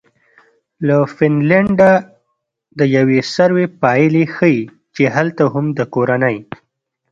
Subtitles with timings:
[0.87, 1.91] له فنلنډه
[2.79, 4.61] د یوې سروې پایلې ښیي
[4.95, 6.37] چې هلته هم د کورنۍ